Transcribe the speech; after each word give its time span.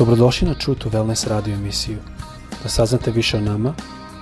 Dobrodošli 0.00 0.48
na 0.48 0.54
True 0.54 0.78
to 0.78 0.88
Wellness 0.88 1.28
radio 1.28 1.54
emisiju. 1.54 1.98
Da 2.62 2.68
saznate 2.68 3.10
više 3.10 3.36
o 3.36 3.40
nama, 3.40 3.74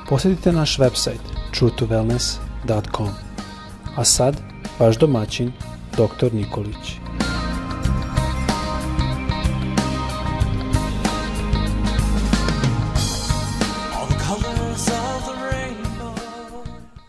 posjetite 0.09 0.53
naš 0.53 0.79
website 0.79 1.23
truetowellness.com. 1.55 3.09
A 3.97 4.05
sad, 4.05 4.37
vaš 4.79 4.99
domaćin, 4.99 5.53
dr. 5.93 6.35
Nikolić. 6.35 6.99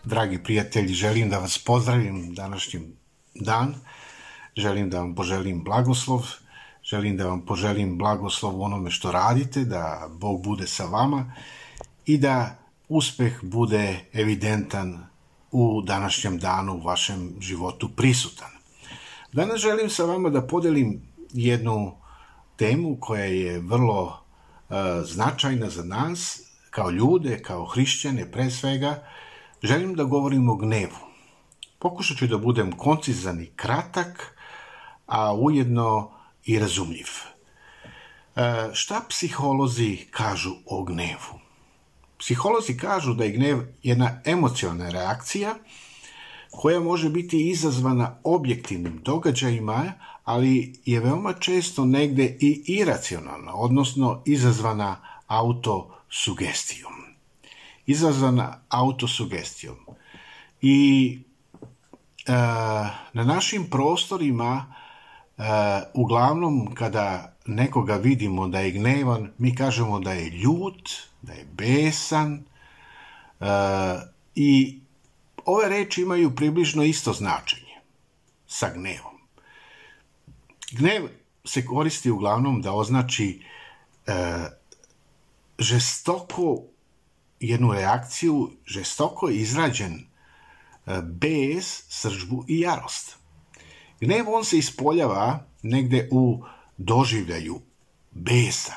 Dragi 0.04 0.42
prijatelji, 0.42 0.94
želim 0.94 1.30
da 1.30 1.38
vas 1.38 1.58
pozdravim 1.58 2.34
današnjim 2.34 2.96
dan. 3.34 3.74
Želim 4.56 4.90
da 4.90 4.98
vam 4.98 5.14
poželim 5.14 5.64
blagoslov. 5.64 6.22
Želim 6.84 7.16
da 7.16 7.26
vam 7.26 7.40
poželim 7.40 7.98
blagoslov 7.98 8.62
onome 8.62 8.90
što 8.90 9.12
radite, 9.12 9.64
da 9.64 10.08
Bog 10.10 10.42
bude 10.44 10.66
sa 10.66 10.84
vama 10.84 11.32
i 12.06 12.18
da 12.18 12.58
uspeh 12.88 13.38
bude 13.42 14.04
evidentan 14.12 15.06
u 15.52 15.82
današnjem 15.82 16.38
danu 16.38 16.74
u 16.74 16.80
vašem 16.80 17.34
životu 17.40 17.88
prisutan. 17.88 18.50
Danas 19.32 19.60
želim 19.60 19.90
sa 19.90 20.04
vama 20.04 20.30
da 20.30 20.46
podelim 20.46 21.02
jednu 21.32 21.92
temu 22.56 22.96
koja 23.00 23.24
je 23.24 23.58
vrlo 23.60 24.02
uh, 24.02 24.76
značajna 25.04 25.70
za 25.70 25.84
nas, 25.84 26.40
kao 26.70 26.90
ljude, 26.90 27.42
kao 27.42 27.64
hrišćane 27.64 28.32
pre 28.32 28.50
svega, 28.50 29.02
želim 29.62 29.94
da 29.94 30.04
govorim 30.04 30.48
o 30.48 30.56
gnevu. 30.56 30.98
Pokušat 31.78 32.16
ću 32.16 32.26
da 32.26 32.38
budem 32.38 32.72
koncizan 32.72 33.40
i 33.40 33.50
kratak, 33.56 34.36
a 35.06 35.34
ujedno 35.34 36.10
i 36.44 36.58
razumljiv. 36.58 37.06
E, 38.36 38.70
šta 38.72 39.00
psiholozi 39.08 40.06
kažu 40.10 40.54
o 40.66 40.84
gnevu? 40.84 41.40
Psiholozi 42.18 42.76
kažu 42.76 43.14
da 43.14 43.24
je 43.24 43.30
gnev 43.30 43.58
jedna 43.82 44.20
emocionalna 44.24 44.90
reakcija 44.90 45.54
koja 46.50 46.80
može 46.80 47.08
biti 47.10 47.48
izazvana 47.50 48.18
objektivnim 48.24 49.00
događajima, 49.02 49.92
ali 50.24 50.74
je 50.84 51.00
veoma 51.00 51.32
često 51.32 51.84
negde 51.84 52.36
i 52.40 52.62
iracionalna, 52.66 53.54
odnosno 53.54 54.22
izazvana 54.26 54.96
autosugestijom. 55.26 56.92
Izazvana 57.86 58.60
autosugestijom. 58.68 59.76
I 60.62 61.18
e, 62.26 62.32
na 63.12 63.24
našim 63.24 63.70
prostorima 63.70 64.74
uglavnom 65.94 66.74
kada 66.74 67.36
nekoga 67.46 67.94
vidimo 67.96 68.48
da 68.48 68.60
je 68.60 68.70
gnevan, 68.70 69.32
mi 69.38 69.54
kažemo 69.56 70.00
da 70.00 70.12
je 70.12 70.30
ljut, 70.30 70.90
da 71.22 71.32
je 71.32 71.44
besan 71.52 72.34
e, 72.34 73.46
i 74.34 74.80
ove 75.44 75.68
reči 75.68 76.02
imaju 76.02 76.34
približno 76.36 76.82
isto 76.82 77.12
značenje 77.12 77.80
sa 78.46 78.70
gnevom. 78.74 79.18
Gnev 80.72 81.08
se 81.44 81.64
koristi 81.66 82.10
uglavnom 82.10 82.62
da 82.62 82.72
označi 82.72 83.42
e, 84.06 84.14
žestoko 85.58 86.62
jednu 87.40 87.72
reakciju, 87.72 88.50
žestoko 88.66 89.28
izrađen 89.30 90.06
bes, 91.02 91.82
sržbu 91.88 92.44
i 92.48 92.60
jarost. 92.60 93.19
Gnev 94.00 94.28
on 94.28 94.44
se 94.44 94.58
ispoljava 94.58 95.46
negde 95.62 96.08
u 96.10 96.44
doživljaju 96.76 97.60
besa, 98.10 98.74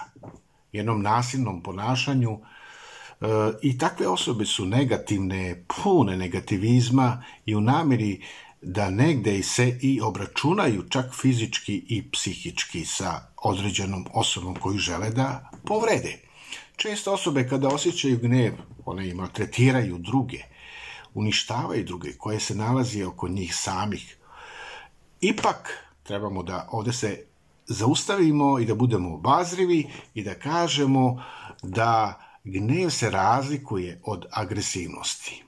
jednom 0.71 1.01
nasilnom 1.01 1.63
ponašanju 1.63 2.31
e, 2.31 3.25
i 3.61 3.77
takve 3.77 4.07
osobe 4.07 4.45
su 4.45 4.65
negativne, 4.65 5.65
pune 5.67 6.17
negativizma 6.17 7.23
i 7.45 7.55
u 7.55 7.61
nameri 7.61 8.21
da 8.61 8.89
negde 8.89 9.43
se 9.43 9.77
i 9.81 10.01
obračunaju 10.01 10.83
čak 10.89 11.05
fizički 11.21 11.85
i 11.87 12.11
psihički 12.11 12.85
sa 12.85 13.21
određenom 13.43 14.05
osobom 14.13 14.55
koju 14.55 14.77
žele 14.77 15.09
da 15.09 15.49
povrede. 15.65 16.19
Često 16.75 17.13
osobe 17.13 17.47
kada 17.47 17.67
osjećaju 17.67 18.19
gnev, 18.19 18.53
one 18.85 19.09
im 19.09 19.27
tretiraju 19.33 19.97
druge, 19.97 20.39
uništavaju 21.13 21.83
druge 21.83 22.13
koje 22.17 22.39
se 22.39 22.55
nalazi 22.55 23.03
oko 23.03 23.27
njih 23.27 23.55
samih. 23.55 24.17
Ipak 25.23 25.69
trebamo 26.03 26.43
da 26.43 26.67
ovde 26.71 26.93
se 26.93 27.25
zaustavimo 27.65 28.59
i 28.59 28.65
da 28.65 28.75
budemo 28.75 29.13
obazrivi 29.13 29.89
i 30.13 30.23
da 30.23 30.33
kažemo 30.39 31.23
da 31.61 32.19
gnev 32.43 32.89
se 32.89 33.09
razlikuje 33.09 34.01
od 34.03 34.25
agresivnosti. 34.31 35.43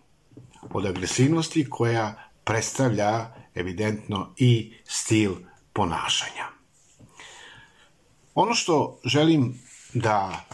Od 0.73 0.85
agresivnosti 0.85 1.69
koja 1.69 2.29
predstavlja 2.43 3.33
evidentno 3.55 4.33
i 4.37 4.73
stil 4.85 5.35
ponašanja. 5.73 6.45
Ono 8.35 8.53
što 8.53 8.99
želim 9.05 9.59
da 9.93 10.45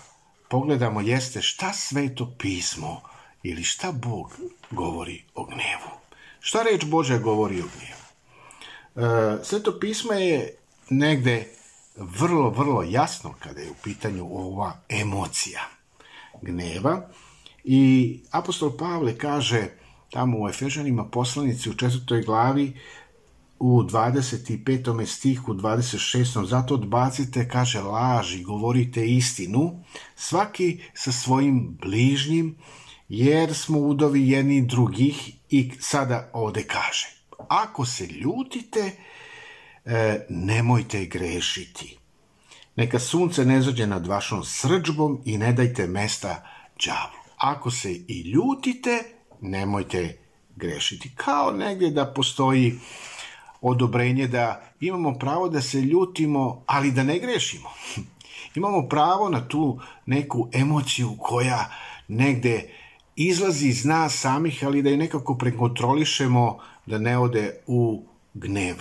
pogledamo 0.50 1.02
jeste 1.02 1.42
šta 1.42 1.74
sveto 1.74 2.36
pismo 2.38 3.02
ili 3.44 3.64
šta 3.64 3.92
Bog 3.92 4.40
govori 4.72 5.24
o 5.36 5.46
gnevu. 5.46 5.92
Šta 6.40 6.64
reč 6.64 6.86
Božja 6.86 7.18
govori 7.18 7.62
o 7.62 7.68
gnevu? 7.78 8.11
E, 8.96 9.44
sveto 9.44 9.80
pismo 9.80 10.14
je 10.14 10.56
negde 10.90 11.48
vrlo, 11.96 12.50
vrlo 12.50 12.84
jasno 12.84 13.34
kada 13.40 13.62
je 13.62 13.72
u 13.72 13.76
pitanju 13.84 14.28
ova 14.32 14.78
emocija 14.90 15.62
gneva. 16.42 17.08
I 17.64 18.20
apostol 18.32 18.78
Pavle 18.78 19.18
kaže 19.18 19.68
tamo 20.10 20.42
u 20.42 20.50
Efežanima 20.50 21.06
poslanici 21.06 21.70
u 21.70 21.74
četvrtoj 21.74 22.22
glavi 22.22 22.74
u 23.60 23.84
25. 23.84 25.06
stihu, 25.06 25.54
26. 25.54 26.46
Zato 26.46 26.74
odbacite, 26.74 27.48
kaže, 27.48 27.82
laži, 27.82 28.44
govorite 28.44 29.08
istinu, 29.08 29.84
svaki 30.16 30.80
sa 30.94 31.12
svojim 31.12 31.78
bližnjim, 31.82 32.56
jer 33.10 33.54
smo 33.56 33.80
udovi 33.80 34.30
jedni 34.30 34.62
drugih 34.62 35.34
i 35.50 35.72
sada 35.80 36.30
ovde 36.34 36.64
kaže, 36.64 37.21
ako 37.50 37.86
se 37.86 38.06
ljutite, 38.06 38.92
e, 39.86 40.26
nemojte 40.30 41.06
grešiti. 41.06 41.98
Neka 42.76 43.00
sunce 43.00 43.46
ne 43.46 43.62
zađe 43.62 43.88
nad 43.88 44.08
vašom 44.08 44.44
srđbom 44.44 45.22
i 45.26 45.38
ne 45.38 45.54
dajte 45.54 45.88
mesta 45.88 46.44
đavlu. 46.86 47.20
Ako 47.38 47.72
se 47.72 47.92
i 47.92 48.22
ljutite, 48.22 49.04
nemojte 49.42 50.18
grešiti. 50.56 51.12
Kao 51.16 51.52
negdje 51.52 51.90
da 51.90 52.14
postoji 52.14 52.80
odobrenje 53.62 54.28
da 54.28 54.64
imamo 54.80 55.14
pravo 55.14 55.50
da 55.50 55.62
se 55.62 55.82
ljutimo, 55.82 56.64
ali 56.66 56.92
da 56.92 57.04
ne 57.04 57.20
grešimo. 57.20 57.70
imamo 58.56 58.88
pravo 58.90 59.30
na 59.30 59.48
tu 59.48 59.80
neku 60.06 60.50
emociju 60.54 61.16
koja 61.20 61.70
negde 62.08 62.70
izlazi 63.16 63.68
iz 63.68 63.86
nas 63.86 64.20
samih, 64.20 64.64
ali 64.66 64.82
da 64.82 64.90
je 64.90 64.98
nekako 64.98 65.38
prekontrolišemo 65.38 66.60
da 66.86 66.98
ne 66.98 67.18
ode 67.18 67.56
u 67.68 68.04
gnev 68.34 68.76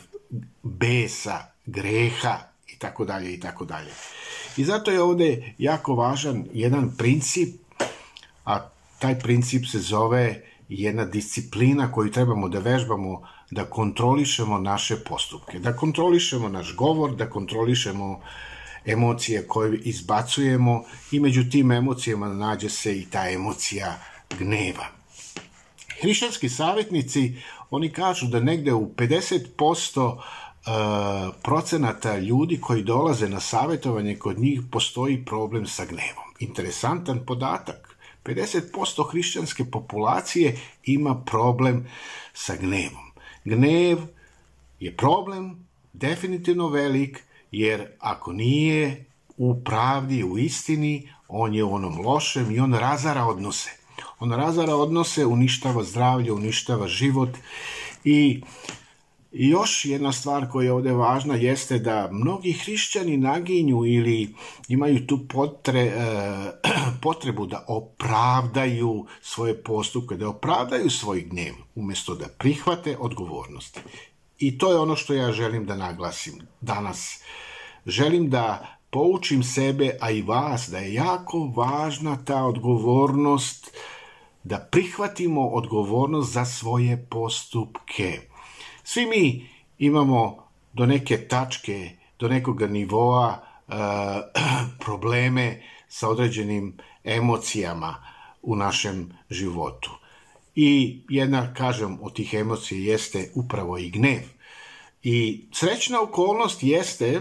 besa, 0.62 1.38
greha 1.66 2.38
i 2.68 2.78
tako 2.78 3.04
dalje 3.04 3.34
i 3.34 3.40
tako 3.40 3.64
dalje. 3.64 3.90
I 4.56 4.64
zato 4.64 4.90
je 4.90 5.02
ovde 5.02 5.54
jako 5.58 5.94
važan 5.94 6.44
jedan 6.52 6.96
princip, 6.98 7.54
a 8.44 8.68
taj 8.98 9.18
princip 9.18 9.66
se 9.66 9.78
zove 9.78 10.42
jedna 10.68 11.04
disciplina 11.04 11.92
koju 11.92 12.10
trebamo 12.10 12.48
da 12.48 12.58
vežbamo 12.58 13.22
da 13.50 13.64
kontrolišemo 13.64 14.58
naše 14.58 14.96
postupke, 14.96 15.58
da 15.58 15.76
kontrolišemo 15.76 16.48
naš 16.48 16.74
govor, 16.76 17.16
da 17.16 17.30
kontrolišemo 17.30 18.20
emocije 18.84 19.46
koje 19.48 19.78
izbacujemo 19.78 20.84
i 21.12 21.20
među 21.20 21.50
tim 21.50 21.72
emocijama 21.72 22.28
nađe 22.28 22.68
se 22.68 22.98
i 22.98 23.06
ta 23.06 23.30
emocija 23.30 23.98
gneva. 24.38 24.86
Hrišćanski 26.00 26.48
savjetnici, 26.48 27.34
oni 27.70 27.92
kažu 27.92 28.26
da 28.26 28.40
negde 28.40 28.72
u 28.72 28.92
50% 28.96 30.14
uh, 30.14 30.20
procenata 31.42 32.18
ljudi 32.18 32.60
koji 32.60 32.82
dolaze 32.82 33.28
na 33.28 33.40
savjetovanje 33.40 34.16
kod 34.16 34.38
njih 34.38 34.60
postoji 34.70 35.24
problem 35.24 35.66
sa 35.66 35.84
gnevom. 35.84 36.24
Interesantan 36.38 37.20
podatak. 37.26 37.96
50% 38.24 39.10
hrišćanske 39.10 39.64
populacije 39.64 40.58
ima 40.84 41.22
problem 41.26 41.86
sa 42.32 42.56
gnevom. 42.56 43.12
Gnev 43.44 43.98
je 44.80 44.96
problem 44.96 45.66
definitivno 45.92 46.68
velik, 46.68 47.24
jer 47.52 47.86
ako 47.98 48.32
nije 48.32 49.04
u 49.36 49.64
pravdi, 49.64 50.24
u 50.24 50.38
istini, 50.38 51.08
on 51.28 51.54
je 51.54 51.64
u 51.64 51.74
onom 51.74 52.00
lošem 52.06 52.50
i 52.50 52.60
on 52.60 52.74
razara 52.74 53.24
odnose. 53.24 53.79
On 54.20 54.32
razara 54.32 54.76
odnose, 54.76 55.26
uništava 55.26 55.84
zdravlje, 55.84 56.32
uništava 56.32 56.88
život 56.88 57.28
i 58.04 58.42
još 59.32 59.84
jedna 59.84 60.12
stvar 60.12 60.50
koja 60.50 60.64
je 60.64 60.72
ovdje 60.72 60.92
važna 60.92 61.34
jeste 61.34 61.78
da 61.78 62.08
mnogi 62.12 62.52
hrišćani 62.52 63.16
naginju 63.16 63.86
ili 63.86 64.34
imaju 64.68 65.06
tu 65.06 65.18
potre, 65.28 65.80
e, 65.80 65.92
potrebu 67.02 67.46
da 67.46 67.64
opravdaju 67.68 69.06
svoje 69.22 69.62
postupke, 69.62 70.16
da 70.16 70.28
opravdaju 70.28 70.90
svoj 70.90 71.20
gnjev, 71.20 71.54
umjesto 71.74 72.14
da 72.14 72.28
prihvate 72.38 72.96
odgovornost. 72.98 73.80
I 74.38 74.58
to 74.58 74.72
je 74.72 74.78
ono 74.78 74.96
što 74.96 75.14
ja 75.14 75.32
želim 75.32 75.66
da 75.66 75.76
naglasim 75.76 76.34
danas. 76.60 77.22
Želim 77.86 78.30
da 78.30 78.76
poučim 78.90 79.42
sebe, 79.42 79.96
a 80.00 80.10
i 80.10 80.22
vas, 80.22 80.68
da 80.68 80.78
je 80.78 80.94
jako 80.94 81.52
važna 81.56 82.24
ta 82.24 82.44
odgovornost, 82.44 83.76
da 84.44 84.68
prihvatimo 84.70 85.48
odgovornost 85.48 86.32
za 86.32 86.44
svoje 86.44 87.06
postupke. 87.10 88.20
Svi 88.84 89.06
mi 89.06 89.48
imamo 89.78 90.44
do 90.72 90.86
neke 90.86 91.28
tačke, 91.28 91.90
do 92.18 92.28
nekoga 92.28 92.66
nivoa 92.66 93.38
e, 93.68 93.74
probleme 94.84 95.62
sa 95.88 96.08
određenim 96.08 96.76
emocijama 97.04 98.04
u 98.42 98.56
našem 98.56 99.12
životu. 99.30 99.90
I 100.54 101.00
jedna, 101.08 101.54
kažem, 101.54 101.98
od 102.02 102.14
tih 102.14 102.34
emocija 102.34 102.92
jeste 102.92 103.30
upravo 103.34 103.78
i 103.78 103.90
gnev. 103.90 104.22
I 105.02 105.44
srećna 105.52 106.00
okolnost 106.00 106.62
jeste 106.62 107.20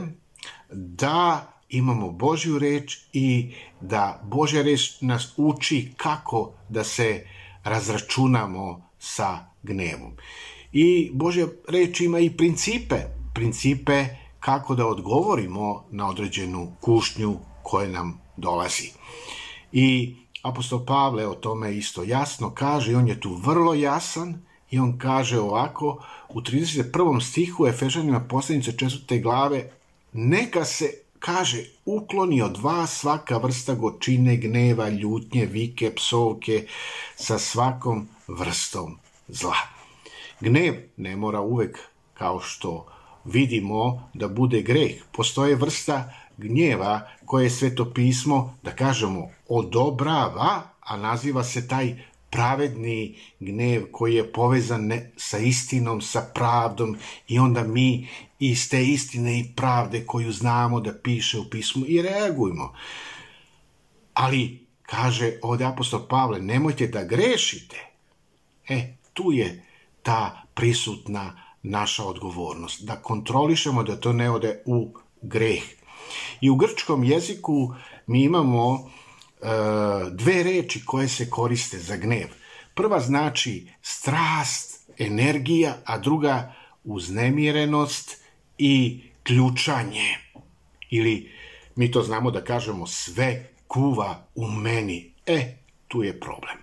da 0.72 1.54
imamo 1.70 2.12
Božju 2.12 2.60
reč 2.60 2.98
i 3.14 3.54
da 3.82 4.22
Božja 4.24 4.62
reč 4.62 5.02
nas 5.02 5.34
uči 5.38 5.94
kako 5.98 6.52
da 6.70 6.84
se 6.84 7.26
razračunamo 7.64 8.82
sa 9.00 9.46
gnevom. 9.64 10.12
I 10.74 11.12
Božja 11.14 11.48
reč 11.68 12.02
ima 12.02 12.20
i 12.20 12.30
principe, 12.30 12.96
principe 13.34 14.06
kako 14.40 14.76
da 14.76 14.88
odgovorimo 14.88 15.86
na 15.92 16.10
određenu 16.10 16.72
kušnju 16.82 17.38
koja 17.64 17.90
nam 17.90 18.22
dolazi. 18.38 18.92
I 19.72 20.16
apostol 20.44 20.86
Pavle 20.86 21.28
o 21.28 21.36
tome 21.36 21.78
isto 21.78 22.04
jasno 22.04 22.54
kaže 22.54 22.96
on 22.96 23.08
je 23.08 23.20
tu 23.20 23.36
vrlo 23.36 23.74
jasan 23.74 24.42
i 24.72 24.80
on 24.80 24.98
kaže 24.98 25.40
ovako 25.40 26.04
u 26.30 26.42
31. 26.42 27.22
stihu 27.22 27.68
Efežanima 27.68 28.20
posljednice 28.20 28.78
četvrte 28.78 29.20
glave 29.20 29.72
neka 30.14 30.66
se 30.66 30.94
kaže 31.20 31.64
ukloni 31.86 32.42
od 32.42 32.58
vas 32.58 33.00
svaka 33.00 33.38
vrsta 33.38 33.74
gočine, 33.74 34.38
gneva, 34.38 34.90
ljutnje, 34.90 35.46
vike, 35.46 35.96
psovke 35.96 36.68
sa 37.16 37.40
svakom 37.40 38.08
vrstom 38.28 38.98
zla. 39.28 39.56
Gnev 40.40 40.76
ne 40.98 41.16
mora 41.16 41.42
uvek, 41.42 41.80
kao 42.14 42.40
što 42.40 42.86
vidimo, 43.26 44.10
da 44.14 44.28
bude 44.28 44.62
greh. 44.62 44.92
Postoje 45.12 45.56
vrsta 45.56 46.14
gnjeva 46.38 47.08
koje 47.26 47.50
sveto 47.50 47.94
pismo, 47.94 48.58
da 48.64 48.76
kažemo, 48.76 49.30
odobrava, 49.48 50.64
a 50.80 50.98
naziva 50.98 51.44
se 51.44 51.68
taj 51.68 51.96
pravedni 52.30 53.18
gnev 53.40 53.86
koji 53.92 54.16
je 54.16 54.34
povezan 54.34 54.88
ne, 54.88 55.12
sa 55.18 55.38
istinom, 55.38 56.02
sa 56.02 56.32
pravdom 56.34 56.98
i 57.28 57.40
onda 57.40 57.64
mi 57.64 58.08
iz 58.40 58.70
te 58.70 58.86
istine 58.86 59.40
i 59.40 59.52
pravde 59.56 60.06
koju 60.06 60.32
znamo 60.32 60.80
da 60.80 60.94
piše 61.04 61.40
u 61.40 61.50
pismu 61.50 61.86
i 61.88 62.02
reagujemo. 62.02 62.74
Ali, 64.14 64.66
kaže 64.82 65.34
ovdje 65.42 65.68
apostol 65.68 66.08
Pavle, 66.10 66.40
nemojte 66.40 66.88
da 66.88 67.04
grešite. 67.04 67.78
E, 68.70 68.94
tu 69.14 69.32
je 69.32 69.66
ta 70.04 70.46
prisutna 70.54 71.44
naša 71.64 72.04
odgovornost, 72.04 72.84
da 72.84 72.96
kontrolišemo 72.96 73.84
da 73.84 74.00
to 74.00 74.14
ne 74.14 74.32
ode 74.32 74.64
u 74.66 74.94
greh. 75.22 75.64
I 76.42 76.50
u 76.50 76.56
grčkom 76.56 77.04
jeziku 77.04 77.74
mi 78.08 78.24
imamo 78.24 78.92
dve 80.12 80.44
reči 80.44 80.86
koje 80.86 81.08
se 81.08 81.30
koriste 81.30 81.80
za 81.80 81.96
gnev. 81.96 82.28
Prva 82.74 83.00
znači 83.00 83.68
strast, 83.82 84.90
energija, 84.98 85.78
a 85.86 85.98
druga 85.98 86.54
uznemirenost 86.84 88.18
i 88.58 89.02
ključanje. 89.24 90.18
Ili 90.90 91.32
mi 91.76 91.92
to 91.92 92.04
znamo 92.04 92.32
da 92.32 92.44
kažemo 92.44 92.88
sve 92.88 93.50
kuva 93.68 94.28
u 94.36 94.48
meni. 94.48 95.14
E, 95.26 95.58
tu 95.88 96.04
je 96.04 96.20
problem. 96.20 96.58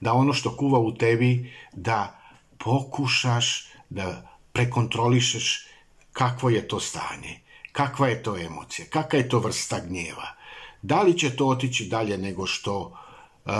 Da 0.00 0.12
ono 0.12 0.32
što 0.32 0.56
kuva 0.56 0.78
u 0.78 0.94
tebi, 0.94 1.52
da 1.72 2.20
pokušaš 2.58 3.68
da 3.90 4.36
prekontrolišeš 4.52 5.66
kakvo 6.12 6.50
je 6.50 6.68
to 6.68 6.80
stanje, 6.80 7.40
kakva 7.72 8.08
je 8.08 8.22
to 8.22 8.36
emocija, 8.36 8.86
kakva 8.90 9.18
je 9.18 9.28
to 9.28 9.38
vrsta 9.38 9.80
gnjeva. 9.88 10.36
Da 10.82 11.02
li 11.02 11.18
će 11.18 11.36
to 11.36 11.46
otići 11.46 11.84
dalje 11.84 12.18
nego 12.18 12.46
što, 12.46 12.98
uh, 13.44 13.52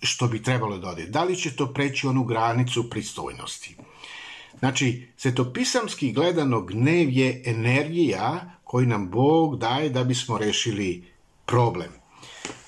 što 0.00 0.28
bi 0.28 0.42
trebalo 0.42 0.78
da 0.78 0.88
ode? 0.88 1.06
Da 1.06 1.24
li 1.24 1.36
će 1.36 1.56
to 1.56 1.66
preći 1.66 2.06
onu 2.06 2.24
granicu 2.24 2.90
pristojnosti? 2.90 3.76
Znači, 4.58 5.08
svetopisamski 5.16 6.12
gledano 6.12 6.60
gnev 6.60 7.10
je 7.10 7.42
energija 7.46 8.50
koju 8.64 8.86
nam 8.86 9.10
Bog 9.10 9.58
daje 9.58 9.88
da 9.90 10.04
bismo 10.04 10.38
rešili 10.38 11.04
problem. 11.46 11.90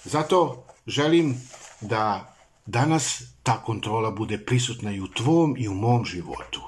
Zato 0.05 0.65
želim 0.87 1.41
da 1.81 2.35
danas 2.67 3.23
ta 3.43 3.63
kontrola 3.63 4.11
bude 4.11 4.39
prisutna 4.39 4.93
i 4.93 5.01
u 5.01 5.09
tvom 5.09 5.55
i 5.59 5.69
u 5.69 5.75
mom 5.75 6.05
životu. 6.05 6.61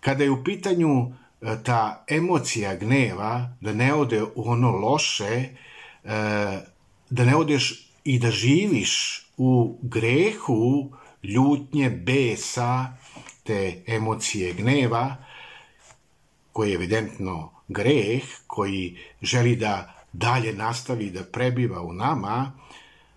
Kada 0.00 0.24
je 0.24 0.30
u 0.30 0.44
pitanju 0.44 0.88
e, 1.00 1.56
ta 1.64 2.04
emocija 2.08 2.76
gneva, 2.76 3.56
da 3.60 3.72
ne 3.72 3.94
ode 3.94 4.22
u 4.22 4.50
ono 4.50 4.70
loše, 4.70 5.48
da 7.10 7.24
ne 7.24 7.36
odeš 7.36 7.90
i 8.04 8.18
da 8.18 8.30
živiš 8.30 9.24
u 9.36 9.78
grehu 9.82 10.92
ljutnje, 11.22 11.90
besa, 11.90 12.96
te 13.42 13.82
emocije 13.86 14.52
gneva, 14.52 15.16
koji 16.52 16.70
je 16.70 16.74
evidentno 16.74 17.50
greh, 17.68 18.22
koji 18.46 18.98
želi 19.22 19.56
da 19.56 19.94
dalje 20.12 20.52
nastavi 20.52 21.10
da 21.10 21.24
prebiva 21.24 21.82
u 21.82 21.92
nama, 21.92 22.52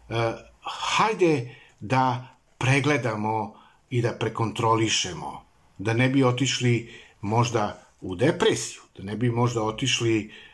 e, 0.09 0.33
hajde 0.61 1.55
da 1.79 2.27
pregledamo 2.57 3.53
i 3.89 4.01
da 4.01 4.11
prekontrolišemo, 4.19 5.43
da 5.77 5.93
ne 5.93 6.09
bi 6.09 6.23
otišli 6.23 6.93
možda 7.21 7.83
u 8.01 8.15
depresiju, 8.15 8.81
da 8.97 9.03
ne 9.03 9.15
bi 9.15 9.29
možda 9.29 9.63
otišli 9.63 10.19
e, 10.19 10.47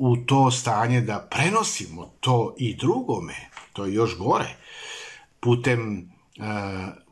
u 0.00 0.16
to 0.16 0.50
stanje 0.50 1.00
da 1.00 1.28
prenosimo 1.30 2.10
to 2.20 2.54
i 2.58 2.74
drugome, 2.76 3.34
to 3.72 3.84
je 3.84 3.94
još 3.94 4.18
gore, 4.18 4.56
putem, 5.40 6.10
e, 6.36 6.42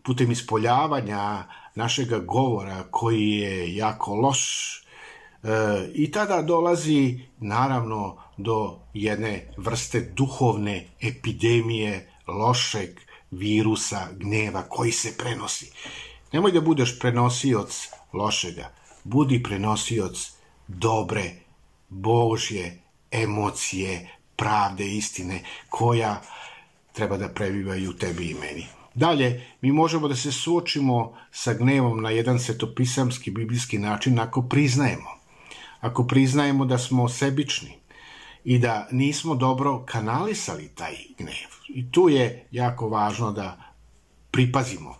putem 0.02 0.30
ispoljavanja 0.30 1.44
našega 1.74 2.18
govora 2.18 2.84
koji 2.90 3.30
je 3.30 3.76
jako 3.76 4.14
loš 4.14 4.40
e, 4.76 5.48
i 5.94 6.10
tada 6.10 6.42
dolazi 6.42 7.20
naravno 7.40 8.16
do 8.36 8.78
jedne 8.94 9.52
vrste 9.56 10.00
duhovne 10.00 10.88
epidemije 11.00 12.10
lošeg 12.26 12.90
virusa 13.30 14.08
gneva 14.12 14.62
koji 14.62 14.92
se 14.92 15.16
prenosi. 15.18 15.70
Nemoj 16.32 16.52
da 16.52 16.60
budeš 16.60 16.98
prenosioc 16.98 17.88
lošega, 18.12 18.72
budi 19.04 19.42
prenosioc 19.42 20.32
dobre, 20.68 21.45
božje 21.88 22.82
emocije, 23.10 24.10
pravde, 24.36 24.86
istine, 24.88 25.40
koja 25.68 26.22
treba 26.92 27.16
da 27.16 27.28
prebivaju 27.28 27.92
tebi 27.92 28.30
i 28.30 28.34
meni. 28.34 28.66
Dalje, 28.94 29.46
mi 29.60 29.72
možemo 29.72 30.08
da 30.08 30.16
se 30.16 30.32
suočimo 30.32 31.16
sa 31.30 31.54
gnevom 31.54 32.02
na 32.02 32.10
jedan 32.10 32.38
svetopisamski 32.38 33.30
biblijski 33.30 33.78
način 33.78 34.18
ako 34.18 34.42
priznajemo. 34.42 35.10
Ako 35.80 36.06
priznajemo 36.06 36.64
da 36.64 36.78
smo 36.78 37.08
sebični 37.08 37.78
i 38.44 38.58
da 38.58 38.88
nismo 38.90 39.34
dobro 39.34 39.84
kanalisali 39.86 40.68
taj 40.68 40.94
gnev. 41.18 41.50
I 41.68 41.92
tu 41.92 42.08
je 42.08 42.46
jako 42.50 42.88
važno 42.88 43.32
da 43.32 43.72
pripazimo. 44.30 44.94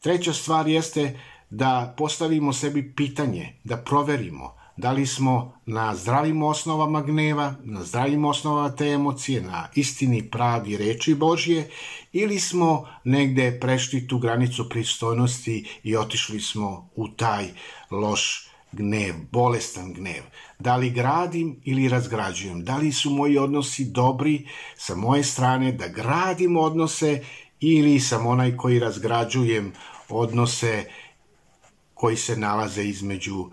Treća 0.00 0.32
stvar 0.32 0.68
jeste 0.68 1.20
da 1.50 1.94
postavimo 1.96 2.52
sebi 2.52 2.92
pitanje, 2.96 3.54
da 3.64 3.76
proverimo 3.76 4.55
da 4.76 4.92
li 4.92 5.06
smo 5.06 5.52
na 5.66 5.94
zdravim 5.94 6.42
osnovama 6.42 7.02
gneva, 7.02 7.54
na 7.64 7.84
zdravim 7.84 8.24
osnovama 8.24 8.76
te 8.76 8.88
emocije, 8.88 9.42
na 9.42 9.68
istini 9.74 10.30
pravi 10.30 10.76
reči 10.76 11.14
Božje, 11.14 11.70
ili 12.12 12.40
smo 12.40 12.88
negde 13.04 13.58
prešli 13.60 14.08
tu 14.08 14.18
granicu 14.18 14.68
pristojnosti 14.68 15.68
i 15.82 15.96
otišli 15.96 16.40
smo 16.40 16.88
u 16.96 17.08
taj 17.08 17.46
loš 17.90 18.48
gnev, 18.72 19.14
bolestan 19.32 19.92
gnev. 19.92 20.22
Da 20.58 20.76
li 20.76 20.90
gradim 20.90 21.60
ili 21.64 21.88
razgrađujem? 21.88 22.64
Da 22.64 22.76
li 22.76 22.92
su 22.92 23.10
moji 23.10 23.38
odnosi 23.38 23.84
dobri 23.84 24.46
sa 24.76 24.94
moje 24.94 25.24
strane 25.24 25.72
da 25.72 25.88
gradim 25.88 26.56
odnose 26.56 27.24
ili 27.60 28.00
sam 28.00 28.26
onaj 28.26 28.56
koji 28.56 28.78
razgrađujem 28.78 29.72
odnose 30.08 30.84
koji 31.94 32.16
se 32.16 32.36
nalaze 32.36 32.84
između 32.84 33.50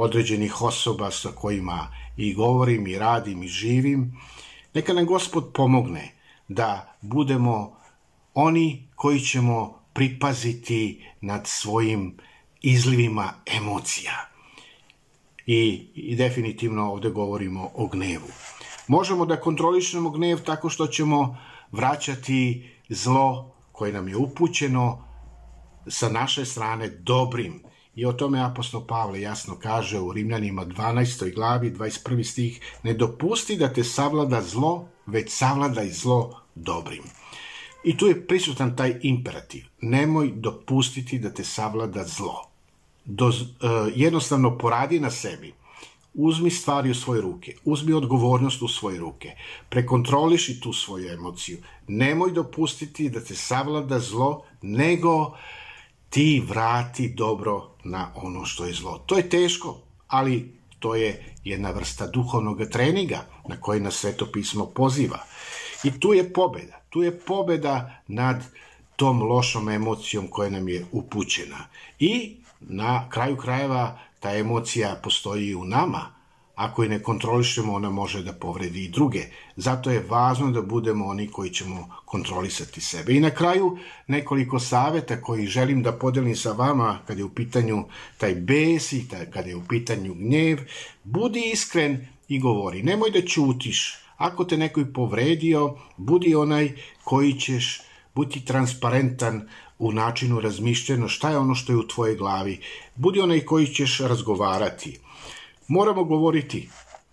određenih 0.00 0.62
osoba 0.62 1.10
sa 1.10 1.28
kojima 1.28 1.88
i 2.16 2.34
govorim 2.34 2.86
i 2.86 2.98
radim 2.98 3.42
i 3.42 3.48
živim. 3.48 4.16
Neka 4.74 4.92
nam 4.92 5.06
Gospod 5.06 5.52
pomogne 5.54 6.12
da 6.48 6.96
budemo 7.00 7.76
oni 8.34 8.88
koji 8.94 9.20
ćemo 9.20 9.82
pripaziti 9.92 11.06
nad 11.20 11.42
svojim 11.46 12.16
izlivima 12.62 13.32
emocija. 13.46 14.12
I, 15.46 15.86
I 15.94 16.16
definitivno 16.16 16.92
ovde 16.92 17.10
govorimo 17.10 17.70
o 17.74 17.86
gnevu. 17.86 18.28
Možemo 18.88 19.26
da 19.26 19.40
kontrolišemo 19.40 20.10
gnev 20.10 20.38
tako 20.44 20.68
što 20.68 20.86
ćemo 20.86 21.36
vraćati 21.72 22.70
zlo 22.88 23.54
koje 23.72 23.92
nam 23.92 24.08
je 24.08 24.16
upućeno 24.16 25.04
sa 25.88 26.08
naše 26.08 26.44
strane 26.44 26.88
dobrim. 26.88 27.69
I 28.00 28.04
o 28.06 28.12
tome 28.12 28.40
apostol 28.40 28.86
Pavle 28.86 29.20
jasno 29.20 29.56
kaže 29.62 29.98
u 29.98 30.12
Rimljanima 30.12 30.64
12. 30.64 31.34
glavi 31.34 31.70
21. 31.70 32.24
stih 32.24 32.60
ne 32.82 32.94
dopusti 32.94 33.56
da 33.56 33.68
te 33.72 33.84
savlada 33.84 34.42
zlo, 34.42 34.88
već 35.06 35.30
savlada 35.30 35.82
i 35.82 35.90
zlo 35.92 36.40
dobrim. 36.54 37.02
I 37.84 37.96
tu 37.96 38.06
je 38.06 38.26
prisutan 38.26 38.76
taj 38.76 38.98
imperativ. 39.02 39.64
Nemoj 39.80 40.32
dopustiti 40.34 41.18
da 41.18 41.34
te 41.34 41.44
savlada 41.44 42.04
zlo. 42.04 42.48
Do, 43.04 43.26
uh, 43.26 43.34
jednostavno 43.94 44.58
poradi 44.58 45.00
na 45.00 45.10
sebi. 45.10 45.52
Uzmi 46.14 46.50
stvari 46.50 46.90
u 46.90 46.94
svoje 46.94 47.20
ruke. 47.20 47.54
Uzmi 47.64 47.92
odgovornost 47.92 48.62
u 48.62 48.68
svoje 48.68 48.98
ruke. 48.98 49.36
Prekontroliši 49.68 50.60
tu 50.60 50.72
svoju 50.72 51.12
emociju. 51.12 51.58
Nemoj 51.88 52.32
dopustiti 52.32 53.10
da 53.10 53.20
te 53.20 53.34
savlada 53.34 53.98
zlo, 53.98 54.44
nego 54.62 55.36
ti 56.10 56.42
vrati 56.48 57.08
dobro 57.08 57.70
na 57.84 58.12
ono 58.14 58.44
što 58.44 58.64
je 58.64 58.72
zlo. 58.72 58.98
To 59.06 59.16
je 59.16 59.28
teško, 59.28 59.78
ali 60.08 60.60
to 60.78 60.94
je 60.94 61.34
jedna 61.44 61.70
vrsta 61.70 62.06
duhovnog 62.06 62.60
treninga 62.72 63.26
na 63.48 63.60
koji 63.60 63.80
nas 63.80 63.94
sveto 63.94 64.26
pismo 64.32 64.66
poziva. 64.66 65.18
I 65.84 66.00
tu 66.00 66.12
je 66.12 66.32
pobeda. 66.32 66.80
Tu 66.90 67.02
je 67.02 67.18
pobeda 67.18 68.02
nad 68.08 68.44
tom 68.96 69.22
lošom 69.22 69.68
emocijom 69.68 70.28
koja 70.28 70.50
nam 70.50 70.68
je 70.68 70.86
upućena. 70.92 71.66
I 71.98 72.36
na 72.60 73.08
kraju 73.08 73.36
krajeva 73.36 73.98
ta 74.20 74.36
emocija 74.36 75.00
postoji 75.02 75.54
u 75.54 75.64
nama, 75.64 76.14
Ako 76.60 76.82
je 76.82 76.88
ne 76.88 76.98
kontrolišemo, 77.02 77.72
ona 77.72 77.90
može 77.90 78.20
da 78.22 78.32
povredi 78.32 78.82
i 78.84 78.88
druge. 78.88 79.22
Zato 79.56 79.90
je 79.90 80.02
važno 80.08 80.50
da 80.50 80.62
budemo 80.62 81.06
oni 81.06 81.26
koji 81.28 81.50
ćemo 81.50 81.88
kontrolisati 82.04 82.80
sebe. 82.80 83.14
I 83.14 83.20
na 83.20 83.30
kraju 83.30 83.78
nekoliko 84.06 84.60
saveta 84.60 85.16
koji 85.22 85.46
želim 85.46 85.82
da 85.82 85.92
podelim 85.92 86.36
sa 86.36 86.52
vama 86.52 86.98
kad 87.06 87.18
je 87.18 87.24
u 87.24 87.30
pitanju 87.34 87.84
taj 88.18 88.34
bes 88.34 88.92
i 88.92 89.08
taj, 89.08 89.30
kad 89.30 89.46
je 89.46 89.56
u 89.56 89.62
pitanju 89.68 90.14
gnjev. 90.14 90.60
Budi 91.04 91.50
iskren 91.52 92.06
i 92.28 92.38
govori. 92.38 92.82
Nemoj 92.82 93.10
da 93.10 93.22
ćutiš. 93.22 93.96
Ako 94.16 94.44
te 94.44 94.56
neko 94.56 94.84
povredio, 94.94 95.76
budi 95.96 96.34
onaj 96.34 96.72
koji 97.04 97.32
ćeš 97.32 97.82
biti 98.14 98.44
transparentan 98.44 99.48
u 99.78 99.92
načinu 99.92 100.40
razmišljeno 100.40 101.08
šta 101.08 101.30
je 101.30 101.38
ono 101.38 101.54
što 101.54 101.72
je 101.72 101.78
u 101.78 101.88
tvojoj 101.88 102.16
glavi. 102.16 102.60
Budi 102.94 103.20
onaj 103.20 103.40
koji 103.40 103.66
ćeš 103.66 104.00
razgovarati 104.00 104.98
moramo 105.70 106.04
govoriti, 106.04 106.68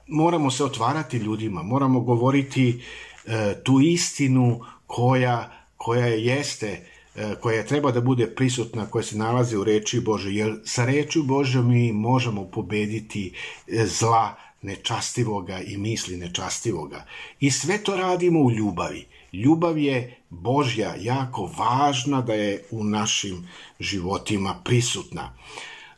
moramo 0.07 0.51
se 0.51 0.63
otvarati 0.63 1.17
ljudima, 1.17 1.63
moramo 1.63 1.99
govoriti 1.99 2.81
e, 3.25 3.55
tu 3.63 3.79
istinu 3.81 4.59
koja, 4.87 5.51
koja 5.77 6.05
jeste, 6.05 6.85
e, 7.15 7.35
koja 7.41 7.65
treba 7.65 7.91
da 7.91 8.01
bude 8.01 8.27
prisutna, 8.35 8.85
koja 8.85 9.03
se 9.03 9.17
nalazi 9.17 9.57
u 9.57 9.63
reči 9.63 9.99
Bože, 9.99 10.31
jer 10.31 10.59
sa 10.65 10.85
rečju 10.85 11.23
Bože 11.23 11.61
mi 11.61 11.91
možemo 11.91 12.45
pobediti 12.45 13.33
e, 13.67 13.85
zla 13.85 14.35
nečastivoga 14.61 15.59
i 15.59 15.77
misli 15.77 16.17
nečastivoga. 16.17 17.05
I 17.39 17.51
sve 17.51 17.77
to 17.77 17.95
radimo 17.95 18.39
u 18.39 18.51
ljubavi. 18.51 19.05
Ljubav 19.33 19.77
je 19.77 20.17
Božja 20.29 20.95
jako 20.99 21.51
važna 21.57 22.21
da 22.21 22.33
je 22.33 22.63
u 22.71 22.83
našim 22.83 23.47
životima 23.79 24.61
prisutna 24.63 25.33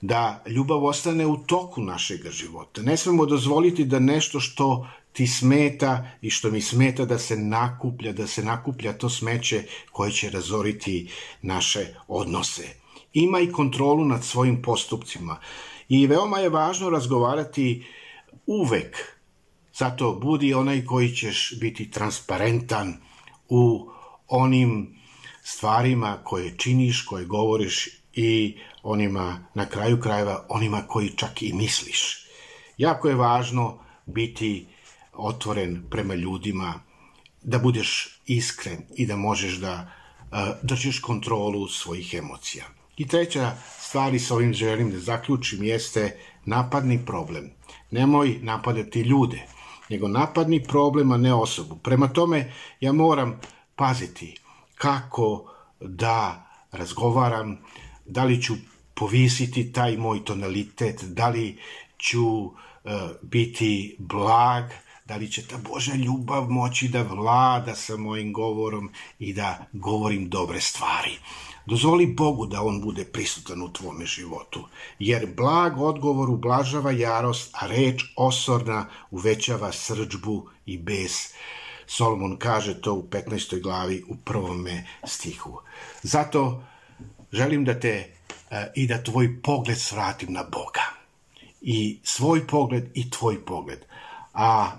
da 0.01 0.43
ljubav 0.47 0.85
ostane 0.85 1.25
u 1.25 1.37
toku 1.37 1.81
našeg 1.81 2.29
života. 2.31 2.81
Ne 2.81 2.97
smemo 2.97 3.25
dozvoliti 3.25 3.85
da 3.85 3.99
nešto 3.99 4.39
što 4.39 4.87
ti 5.13 5.27
smeta 5.27 6.11
i 6.21 6.29
što 6.29 6.51
mi 6.51 6.61
smeta 6.61 7.05
da 7.05 7.19
se 7.19 7.37
nakuplja, 7.37 8.13
da 8.13 8.27
se 8.27 8.43
nakuplja 8.43 8.93
to 8.93 9.09
smeće 9.09 9.63
koje 9.91 10.11
će 10.11 10.29
razoriti 10.29 11.09
naše 11.41 11.85
odnose. 12.07 12.67
Ima 13.13 13.39
i 13.39 13.51
kontrolu 13.51 14.05
nad 14.05 14.25
svojim 14.25 14.61
postupcima. 14.61 15.39
I 15.89 16.07
veoma 16.07 16.39
je 16.39 16.49
važno 16.49 16.89
razgovarati 16.89 17.85
uvek. 18.45 18.97
Zato 19.73 20.13
budi 20.13 20.53
onaj 20.53 20.85
koji 20.85 21.09
ćeš 21.15 21.53
biti 21.59 21.91
transparentan 21.91 22.93
u 23.49 23.89
onim 24.27 24.99
stvarima 25.43 26.17
koje 26.23 26.57
činiš, 26.57 27.01
koje 27.01 27.25
govoriš 27.25 27.98
i 28.13 28.57
onima, 28.83 29.47
na 29.53 29.65
kraju 29.65 29.99
krajeva, 29.99 30.45
onima 30.49 30.81
koji 30.87 31.09
čak 31.09 31.41
i 31.41 31.53
misliš. 31.53 32.25
Jako 32.77 33.09
je 33.09 33.15
važno 33.15 33.79
biti 34.05 34.67
otvoren 35.13 35.83
prema 35.89 36.13
ljudima, 36.13 36.73
da 37.41 37.59
budeš 37.59 38.19
iskren 38.25 38.83
i 38.95 39.05
da 39.05 39.15
možeš 39.15 39.53
da 39.53 39.91
uh, 40.31 40.37
držiš 40.61 40.99
kontrolu 40.99 41.67
svojih 41.67 42.13
emocija. 42.13 42.65
I 42.97 43.07
treća 43.07 43.51
stvar 43.79 44.13
i 44.13 44.19
sa 44.19 44.35
ovim 44.35 44.53
želim 44.53 44.91
da 44.91 44.99
zaključim 44.99 45.63
jeste 45.63 46.17
napadni 46.45 47.05
problem. 47.05 47.51
Nemoj 47.91 48.39
napadati 48.41 49.01
ljude, 49.01 49.47
nego 49.89 50.07
napadni 50.07 50.63
problem, 50.63 51.11
a 51.11 51.17
ne 51.17 51.33
osobu. 51.33 51.75
Prema 51.75 52.07
tome, 52.07 52.53
ja 52.79 52.91
moram 52.91 53.39
paziti 53.75 54.37
kako 54.75 55.53
da 55.79 56.45
razgovaram, 56.71 57.57
da 58.09 58.23
li 58.23 58.41
ću 58.41 58.53
povisiti 58.93 59.71
taj 59.73 59.97
moj 59.97 60.25
tonalitet, 60.25 61.03
da 61.03 61.29
li 61.29 61.57
ću 61.97 62.25
uh, 62.43 62.53
biti 63.21 63.95
blag, 63.99 64.63
da 65.05 65.15
li 65.15 65.31
će 65.31 65.47
ta 65.47 65.57
Božja 65.57 65.95
ljubav 65.95 66.49
moći 66.49 66.87
da 66.87 67.01
vlada 67.01 67.75
sa 67.75 67.97
mojim 67.97 68.33
govorom 68.33 68.89
i 69.19 69.33
da 69.33 69.65
govorim 69.73 70.29
dobre 70.29 70.61
stvari. 70.61 71.17
Dozvoli 71.65 72.05
Bogu 72.05 72.45
da 72.45 72.61
On 72.63 72.81
bude 72.81 73.05
prisutan 73.05 73.61
u 73.61 73.73
tvome 73.73 74.05
životu, 74.05 74.67
jer 74.99 75.27
blag 75.37 75.81
odgovor 75.81 76.29
ublažava 76.29 76.91
jarost, 76.91 77.49
a 77.53 77.67
reč 77.67 78.03
osorna 78.15 78.85
uvećava 79.11 79.71
srđbu 79.71 80.49
i 80.65 80.77
bes. 80.77 81.33
Solomon 81.87 82.37
kaže 82.37 82.81
to 82.81 82.93
u 82.93 83.07
15. 83.09 83.61
glavi 83.61 84.03
u 84.07 84.15
prvome 84.15 84.87
stihu. 85.03 85.61
Zato 86.03 86.63
želim 87.31 87.65
da 87.65 87.79
te 87.79 87.95
e, 88.51 88.71
i 88.75 88.87
da 88.87 89.03
tvoj 89.03 89.41
pogled 89.41 89.77
svratim 89.79 90.33
na 90.33 90.43
Boga. 90.43 90.83
I 91.61 91.99
svoj 92.03 92.47
pogled 92.47 92.91
i 92.93 93.09
tvoj 93.11 93.45
pogled. 93.45 93.79
A 94.33 94.71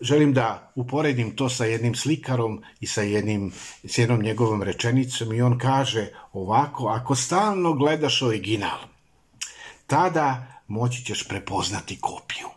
želim 0.00 0.32
da 0.32 0.72
uporedim 0.74 1.36
to 1.36 1.48
sa 1.48 1.64
jednim 1.64 1.94
slikarom 1.94 2.62
i 2.80 2.86
sa, 2.86 3.02
jednim, 3.02 3.52
s 3.84 3.98
jednom 3.98 4.22
njegovom 4.22 4.62
rečenicom 4.62 5.32
i 5.32 5.42
on 5.42 5.58
kaže 5.58 6.08
ovako, 6.32 6.86
ako 6.86 7.14
stalno 7.14 7.72
gledaš 7.72 8.22
original, 8.22 8.78
tada 9.86 10.46
moći 10.68 11.04
ćeš 11.04 11.28
prepoznati 11.28 12.00
kopiju. 12.00 12.48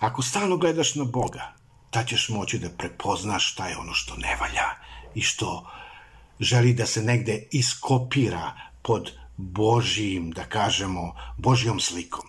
Ako 0.00 0.22
stalno 0.22 0.56
gledaš 0.56 0.94
na 0.94 1.04
Boga, 1.04 1.52
ta 1.90 2.04
ćeš 2.04 2.28
moći 2.28 2.58
da 2.58 2.68
prepoznaš 2.68 3.52
šta 3.52 3.68
je 3.68 3.76
ono 3.76 3.94
što 3.94 4.16
ne 4.16 4.36
valja 4.40 4.70
i 5.14 5.22
što 5.22 5.70
želi 6.40 6.74
da 6.74 6.86
se 6.86 7.02
negde 7.02 7.42
iskopira 7.50 8.52
pod 8.82 9.12
Božijim, 9.36 10.30
da 10.30 10.44
kažemo, 10.44 11.14
Božjom 11.38 11.80
slikom. 11.80 12.24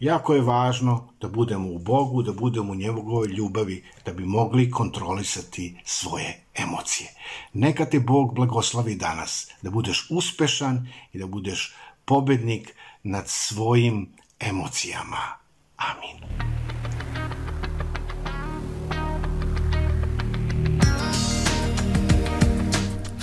Jako 0.00 0.34
je 0.34 0.40
važno 0.42 1.08
da 1.20 1.28
budemo 1.28 1.68
u 1.70 1.78
Bogu, 1.78 2.22
da 2.22 2.32
budemo 2.32 2.72
u 2.72 2.74
njegovoj 2.74 3.28
ljubavi, 3.28 3.84
da 4.04 4.12
bi 4.12 4.24
mogli 4.24 4.70
kontrolisati 4.70 5.76
svoje 5.84 6.44
emocije. 6.54 7.08
Neka 7.52 7.86
te 7.86 8.00
Bog 8.00 8.34
blagoslovi 8.34 8.94
danas, 8.94 9.50
da 9.62 9.70
budeš 9.70 10.06
uspešan 10.10 10.88
i 11.12 11.18
da 11.18 11.26
budeš 11.26 11.74
pobednik 12.04 12.74
nad 13.02 13.28
svojim 13.28 14.08
emocijama. 14.40 15.38
Amin. 15.76 16.61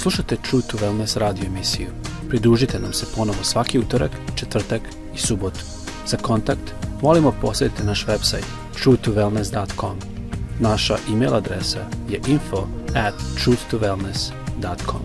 Slušate 0.02 0.38
True 0.50 0.62
to 0.62 0.78
Wellness 0.78 1.18
radio 1.18 1.46
emisiju. 1.46 1.88
Pridružite 2.30 2.80
nam 2.80 2.94
se 2.94 3.06
ponovo 3.16 3.44
svaki 3.44 3.80
utorak, 3.80 4.12
četvrtak 4.36 4.82
i 5.16 5.18
subotu. 5.18 5.60
Za 6.08 6.18
kontakt 6.18 6.74
molimo 7.02 7.34
posjetite 7.42 7.84
naš 7.84 8.06
website 8.06 8.46
truetowellness.com. 8.84 9.98
Naša 10.60 10.98
e-mail 11.12 11.36
adresa 11.36 11.86
je 12.10 12.22
info 12.28 12.68
at 12.96 13.14
truthtowellness.com. 13.46 15.02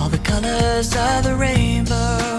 All 0.00 0.10
the 0.10 0.30
colors 0.30 0.88
of 0.88 1.22
the 1.22 1.34
rainbow. 1.38 2.31